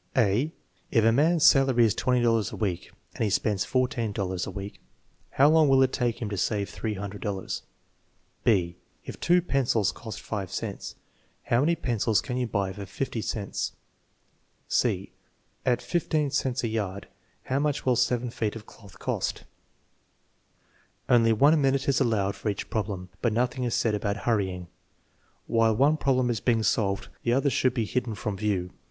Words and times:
(a) 0.17 0.51
// 0.73 0.91
a 0.91 1.11
man's 1.11 1.43
salary 1.45 1.85
is 1.85 1.93
$&0 1.93 2.51
a 2.51 2.55
week 2.55 2.91
and 3.13 3.23
he 3.23 3.29
spends 3.29 3.63
$14 3.67 4.47
a 4.47 4.49
week, 4.49 4.81
how 5.29 5.47
long 5.47 5.69
will 5.69 5.83
it 5.83 5.93
take 5.93 6.19
him 6.19 6.27
to 6.27 6.37
save 6.37 6.71
$300? 6.71 7.21
Qj) 8.47 8.75
If 9.05 9.19
2 9.19 9.43
pencils 9.43 9.91
cost 9.91 10.19
5 10.19 10.51
cents, 10.51 10.95
how 11.43 11.59
many 11.59 11.75
pencils 11.75 12.19
can 12.19 12.35
you 12.35 12.47
buy 12.47 12.73
for 12.73 12.87
50 12.87 13.21
cents? 13.21 13.73
(c). 14.67 15.11
At 15.67 15.83
15 15.83 16.31
cents 16.31 16.63
a 16.63 16.67
yard, 16.67 17.07
how 17.43 17.59
much 17.59 17.85
will 17.85 17.95
7 17.95 18.31
feet 18.31 18.55
of 18.55 18.65
qloth 18.65 18.97
cost? 18.97 19.43
Only 21.09 21.31
one 21.31 21.61
minute 21.61 21.87
is 21.87 21.99
allowed 22.01 22.35
for 22.35 22.49
each 22.49 22.71
problem, 22.71 23.09
but 23.21 23.33
nothing 23.33 23.65
is 23.65 23.75
said 23.75 23.93
about 23.93 24.17
hurrying. 24.25 24.67
While 25.45 25.75
one 25.75 25.95
problem 25.97 26.31
is 26.31 26.39
being 26.39 26.63
solved, 26.63 27.09
the 27.21 27.33
others 27.33 27.53
should 27.53 27.75
be 27.75 27.85
hidden 27.85 28.15
from 28.15 28.35
view. 28.35 28.71